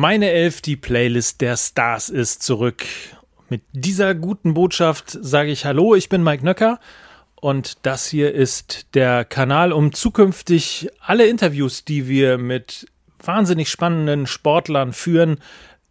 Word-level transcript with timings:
Meine 0.00 0.30
Elf, 0.30 0.60
die 0.60 0.76
Playlist 0.76 1.40
der 1.40 1.56
Stars 1.56 2.08
ist 2.08 2.44
zurück. 2.44 2.84
Mit 3.48 3.62
dieser 3.72 4.14
guten 4.14 4.54
Botschaft 4.54 5.10
sage 5.10 5.50
ich 5.50 5.64
Hallo, 5.64 5.96
ich 5.96 6.08
bin 6.08 6.22
Mike 6.22 6.44
Nöcker 6.44 6.78
und 7.34 7.84
das 7.84 8.06
hier 8.06 8.32
ist 8.32 8.94
der 8.94 9.24
Kanal, 9.24 9.72
um 9.72 9.92
zukünftig 9.92 10.88
alle 11.00 11.26
Interviews, 11.26 11.84
die 11.84 12.06
wir 12.06 12.38
mit 12.38 12.86
wahnsinnig 13.18 13.70
spannenden 13.70 14.28
Sportlern 14.28 14.92
führen, 14.92 15.40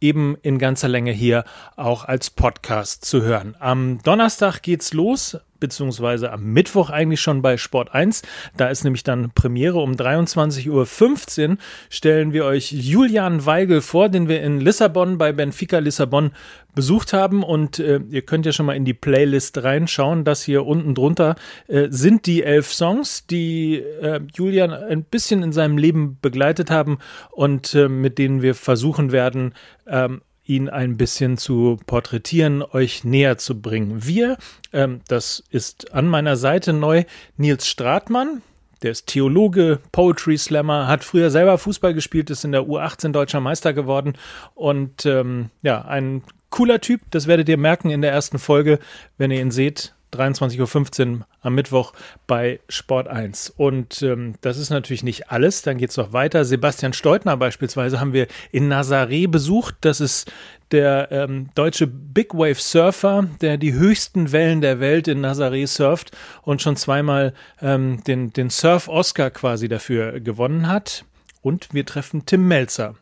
eben 0.00 0.36
in 0.40 0.60
ganzer 0.60 0.86
Länge 0.86 1.10
hier 1.10 1.42
auch 1.74 2.04
als 2.04 2.30
Podcast 2.30 3.04
zu 3.04 3.22
hören. 3.22 3.56
Am 3.58 4.00
Donnerstag 4.04 4.62
geht's 4.62 4.92
los 4.92 5.36
beziehungsweise 5.60 6.32
am 6.32 6.44
Mittwoch 6.44 6.90
eigentlich 6.90 7.20
schon 7.20 7.42
bei 7.42 7.56
Sport 7.56 7.94
1. 7.94 8.22
Da 8.56 8.68
ist 8.68 8.84
nämlich 8.84 9.04
dann 9.04 9.30
Premiere 9.32 9.78
um 9.78 9.92
23.15 9.92 11.48
Uhr. 11.48 11.56
Stellen 11.88 12.32
wir 12.32 12.44
euch 12.44 12.72
Julian 12.72 13.46
Weigel 13.46 13.80
vor, 13.80 14.08
den 14.08 14.28
wir 14.28 14.42
in 14.42 14.60
Lissabon 14.60 15.18
bei 15.18 15.32
Benfica 15.32 15.78
Lissabon 15.78 16.32
besucht 16.74 17.12
haben. 17.12 17.42
Und 17.42 17.78
äh, 17.78 18.00
ihr 18.10 18.22
könnt 18.22 18.46
ja 18.46 18.52
schon 18.52 18.66
mal 18.66 18.76
in 18.76 18.84
die 18.84 18.94
Playlist 18.94 19.62
reinschauen. 19.62 20.24
Das 20.24 20.42
hier 20.42 20.66
unten 20.66 20.94
drunter 20.94 21.36
äh, 21.66 21.88
sind 21.90 22.26
die 22.26 22.44
elf 22.44 22.72
Songs, 22.72 23.26
die 23.26 23.76
äh, 23.76 24.20
Julian 24.34 24.72
ein 24.72 25.02
bisschen 25.04 25.42
in 25.42 25.52
seinem 25.52 25.78
Leben 25.78 26.18
begleitet 26.20 26.70
haben 26.70 26.98
und 27.30 27.74
äh, 27.74 27.88
mit 27.88 28.18
denen 28.18 28.42
wir 28.42 28.54
versuchen 28.54 29.10
werden, 29.12 29.54
ähm, 29.86 30.20
ihn 30.46 30.68
ein 30.68 30.96
bisschen 30.96 31.36
zu 31.36 31.78
porträtieren, 31.86 32.62
euch 32.62 33.04
näher 33.04 33.38
zu 33.38 33.60
bringen. 33.60 34.06
Wir, 34.06 34.36
ähm, 34.72 35.00
das 35.08 35.42
ist 35.50 35.92
an 35.92 36.06
meiner 36.06 36.36
Seite 36.36 36.72
neu, 36.72 37.04
Nils 37.36 37.66
Stratmann. 37.66 38.42
Der 38.82 38.90
ist 38.90 39.06
Theologe, 39.06 39.80
Poetry 39.90 40.36
Slammer, 40.36 40.86
hat 40.86 41.02
früher 41.02 41.30
selber 41.30 41.56
Fußball 41.58 41.94
gespielt, 41.94 42.30
ist 42.30 42.44
in 42.44 42.52
der 42.52 42.62
U18 42.62 43.10
deutscher 43.10 43.40
Meister 43.40 43.72
geworden 43.72 44.14
und 44.54 45.06
ähm, 45.06 45.50
ja, 45.62 45.82
ein 45.82 46.22
cooler 46.50 46.80
Typ. 46.80 47.00
Das 47.10 47.26
werdet 47.26 47.48
ihr 47.48 47.56
merken 47.56 47.90
in 47.90 48.02
der 48.02 48.12
ersten 48.12 48.38
Folge, 48.38 48.78
wenn 49.16 49.30
ihr 49.30 49.40
ihn 49.40 49.50
seht. 49.50 49.95
23.15 50.12 51.18
Uhr 51.18 51.26
am 51.42 51.54
Mittwoch 51.54 51.92
bei 52.26 52.60
Sport 52.68 53.08
1. 53.08 53.50
Und 53.56 54.02
ähm, 54.02 54.34
das 54.40 54.58
ist 54.58 54.70
natürlich 54.70 55.02
nicht 55.02 55.30
alles. 55.30 55.62
Dann 55.62 55.78
geht 55.78 55.90
es 55.90 55.96
noch 55.96 56.12
weiter. 56.12 56.44
Sebastian 56.44 56.92
Steutner 56.92 57.36
beispielsweise 57.36 58.00
haben 58.00 58.12
wir 58.12 58.26
in 58.52 58.72
Nazaré 58.72 59.28
besucht. 59.28 59.76
Das 59.80 60.00
ist 60.00 60.30
der 60.70 61.10
ähm, 61.12 61.50
deutsche 61.54 61.86
Big 61.86 62.34
Wave 62.34 62.60
Surfer, 62.60 63.28
der 63.40 63.56
die 63.56 63.74
höchsten 63.74 64.32
Wellen 64.32 64.60
der 64.60 64.80
Welt 64.80 65.08
in 65.08 65.24
Nazaré 65.24 65.66
surft 65.66 66.16
und 66.42 66.62
schon 66.62 66.76
zweimal 66.76 67.34
ähm, 67.60 68.02
den, 68.04 68.32
den 68.32 68.50
Surf-Oscar 68.50 69.30
quasi 69.30 69.68
dafür 69.68 70.20
gewonnen 70.20 70.68
hat. 70.68 71.04
Und 71.42 71.72
wir 71.72 71.86
treffen 71.86 72.26
Tim 72.26 72.48
Melzer. 72.48 72.94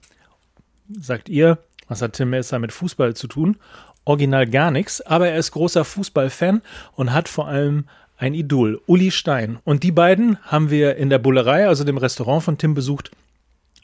Sagt 0.89 1.31
ihr, 1.31 1.59
was 1.89 2.03
hat 2.03 2.15
Tim 2.15 2.31
Melzer 2.31 2.59
mit 2.59 2.73
Fußball 2.73 3.15
zu 3.15 3.27
tun? 3.27 3.57
original 4.05 4.47
gar 4.47 4.71
nichts, 4.71 5.01
aber 5.01 5.29
er 5.29 5.39
ist 5.39 5.53
großer 5.53 5.85
Fußballfan 5.85 6.63
und 6.95 7.13
hat 7.13 7.29
vor 7.29 7.49
allem 7.49 7.87
ein 8.17 8.35
Idol, 8.35 8.81
Uli 8.87 9.11
Stein. 9.11 9.59
Und 9.65 9.83
die 9.83 9.93
beiden 9.93 10.39
haben 10.45 10.71
wir 10.71 10.97
in 10.97 11.11
der 11.11 11.19
Bullerei, 11.19 11.67
also 11.67 11.85
dem 11.85 11.99
Restaurant 11.99 12.43
von 12.43 12.59
Tim, 12.59 12.75
besucht. 12.75 13.11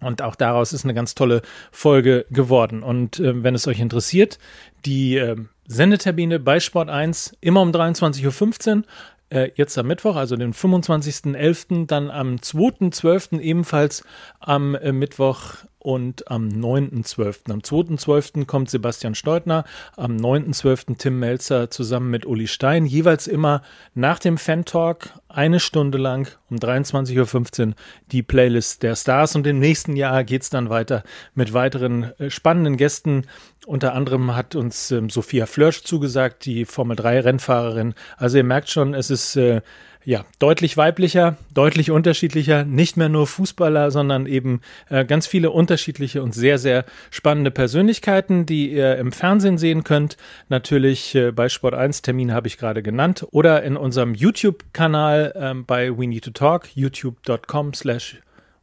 Und 0.00 0.22
auch 0.22 0.34
daraus 0.34 0.72
ist 0.72 0.84
eine 0.84 0.94
ganz 0.94 1.14
tolle 1.14 1.42
Folge 1.72 2.24
geworden. 2.30 2.82
Und 2.82 3.18
äh, 3.18 3.42
wenn 3.42 3.54
es 3.54 3.66
euch 3.66 3.80
interessiert, 3.80 4.38
die 4.86 5.16
äh, 5.16 5.36
Sendetermine 5.66 6.38
bei 6.38 6.58
Sport 6.60 6.88
1 6.88 7.36
immer 7.40 7.60
um 7.60 7.70
23.15 7.70 8.76
Uhr. 8.76 8.82
Äh, 9.28 9.50
jetzt 9.56 9.76
am 9.76 9.88
Mittwoch, 9.88 10.16
also 10.16 10.36
den 10.36 10.54
25.11., 10.54 11.86
dann 11.86 12.10
am 12.10 12.36
2.12. 12.36 13.40
ebenfalls 13.40 14.02
am 14.38 14.74
äh, 14.74 14.92
Mittwoch 14.92 15.56
und 15.80 16.30
am 16.30 16.48
9.12. 16.48 17.50
Am 17.50 17.60
2.12. 17.60 18.46
kommt 18.46 18.70
Sebastian 18.70 19.14
Steutner, 19.14 19.64
am 19.96 20.16
9.12. 20.16 20.98
Tim 20.98 21.18
Melzer 21.18 21.70
zusammen 21.70 22.10
mit 22.10 22.26
Uli 22.26 22.46
Stein, 22.46 22.86
jeweils 22.86 23.26
immer 23.26 23.62
nach 23.94 24.18
dem 24.18 24.38
Fan-Talk 24.38 25.14
eine 25.28 25.58
Stunde 25.58 25.98
lang 25.98 26.28
um 26.50 26.58
23.15 26.58 27.68
Uhr 27.68 27.74
die 28.12 28.22
Playlist 28.22 28.82
der 28.82 28.94
Stars 28.94 29.34
und 29.36 29.46
im 29.46 29.58
nächsten 29.58 29.96
Jahr 29.96 30.22
geht 30.24 30.42
es 30.42 30.50
dann 30.50 30.68
weiter 30.68 31.02
mit 31.34 31.54
weiteren 31.54 32.12
äh, 32.18 32.30
spannenden 32.30 32.76
Gästen. 32.76 33.26
Unter 33.66 33.94
anderem 33.94 34.36
hat 34.36 34.54
uns 34.54 34.90
ähm, 34.90 35.08
Sophia 35.08 35.46
Flörsch 35.46 35.82
zugesagt, 35.84 36.44
die 36.44 36.64
Formel 36.64 36.96
3 36.96 37.20
Rennfahrerin. 37.20 37.94
Also 38.16 38.38
ihr 38.38 38.44
merkt 38.44 38.68
schon, 38.68 38.94
es 38.94 39.10
ist 39.10 39.36
äh, 39.36 39.62
ja, 40.04 40.24
deutlich 40.38 40.76
weiblicher, 40.76 41.36
deutlich 41.52 41.90
unterschiedlicher, 41.90 42.64
nicht 42.64 42.96
mehr 42.96 43.10
nur 43.10 43.26
Fußballer, 43.26 43.90
sondern 43.90 44.26
eben 44.26 44.62
äh, 44.88 45.04
ganz 45.04 45.26
viele 45.26 45.50
unterschiedliche 45.50 46.22
und 46.22 46.34
sehr, 46.34 46.58
sehr 46.58 46.84
spannende 47.10 47.50
Persönlichkeiten, 47.50 48.46
die 48.46 48.72
ihr 48.72 48.96
im 48.96 49.12
Fernsehen 49.12 49.58
sehen 49.58 49.84
könnt. 49.84 50.16
Natürlich 50.48 51.14
äh, 51.14 51.32
bei 51.32 51.50
Sport 51.50 51.74
1 51.74 52.00
Termin 52.00 52.32
habe 52.32 52.48
ich 52.48 52.56
gerade 52.56 52.82
genannt 52.82 53.26
oder 53.30 53.62
in 53.62 53.76
unserem 53.76 54.14
YouTube-Kanal 54.14 55.34
ähm, 55.36 55.66
bei 55.66 55.96
We 55.96 56.06
Need 56.06 56.24
to 56.24 56.30
Talk, 56.30 56.68
youtube.com 56.74 57.74
slash 57.74 58.16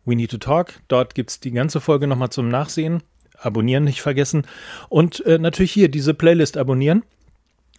We 0.06 0.16
Need 0.16 0.32
to 0.32 0.38
Talk. 0.38 0.74
Dort 0.88 1.14
gibt 1.14 1.30
es 1.30 1.40
die 1.40 1.52
ganze 1.52 1.82
Folge 1.82 2.08
nochmal 2.08 2.30
zum 2.30 2.50
Nachsehen. 2.50 3.04
Abonnieren 3.38 3.84
nicht 3.84 4.02
vergessen. 4.02 4.48
Und 4.90 5.24
äh, 5.28 5.38
natürlich 5.38 5.72
hier 5.72 5.90
diese 5.90 6.16
Playlist 6.16 6.58
abonnieren 6.58 7.04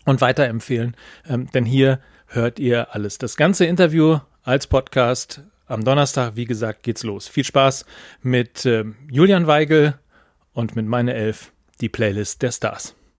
und 0.04 0.20
weiterempfehlen, 0.20 0.96
ähm, 1.28 1.48
denn 1.52 1.64
hier 1.64 1.98
hört 2.28 2.58
ihr 2.58 2.94
alles. 2.94 3.18
Das 3.18 3.36
ganze 3.36 3.64
Interview 3.64 4.18
als 4.42 4.66
Podcast 4.66 5.42
am 5.66 5.84
Donnerstag, 5.84 6.36
wie 6.36 6.46
gesagt, 6.46 6.82
geht's 6.82 7.02
los. 7.02 7.28
Viel 7.28 7.44
Spaß 7.44 7.84
mit 8.22 8.64
äh, 8.64 8.84
Julian 9.10 9.46
Weigel 9.46 9.94
und 10.52 10.76
mit 10.76 10.86
meine 10.86 11.14
Elf, 11.14 11.52
die 11.80 11.88
Playlist 11.88 12.42
der 12.42 12.52
Stars. 12.52 12.94